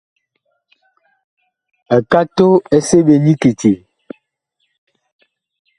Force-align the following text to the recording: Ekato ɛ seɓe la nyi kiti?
Ekato 1.97 2.47
ɛ 2.75 2.77
seɓe 2.87 3.13
la 3.17 3.23
nyi 3.23 3.33
kiti? 3.41 3.71